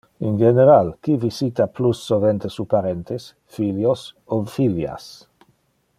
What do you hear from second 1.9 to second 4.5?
sovente su parentes: filios o